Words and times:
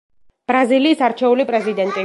ბრაზილიის 0.53 1.05
არჩეული 1.09 1.47
პრეზიდენტი. 1.53 1.99